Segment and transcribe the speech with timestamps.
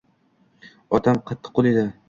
[0.99, 1.89] Otam qattiqqo`l edi